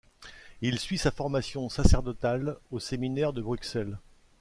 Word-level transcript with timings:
Il 0.63 0.79
suit 0.79 0.97
sa 0.97 1.11
formation 1.11 1.69
sacerdotale 1.69 2.57
au 2.71 2.79
séminaire 2.79 3.33
de 3.33 3.41
Bruxelles. 3.43 3.99